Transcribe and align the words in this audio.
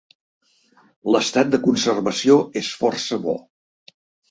L'estat 1.15 1.51
de 1.57 1.59
conservació 1.67 2.39
és 2.65 2.73
força 2.83 3.23
bo. 3.29 3.39